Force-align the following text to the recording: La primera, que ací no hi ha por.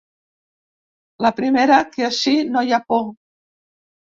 La 1.27 1.31
primera, 1.41 1.77
que 1.91 2.07
ací 2.09 2.35
no 2.57 2.65
hi 2.71 2.77
ha 2.79 2.83
por. 2.89 3.05